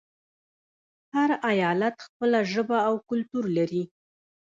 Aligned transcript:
هر 1.15 1.29
ایالت 1.51 1.95
خپله 2.05 2.39
ژبه 2.53 2.77
او 2.87 2.95
کلتور 3.09 3.45
لري. 3.57 3.83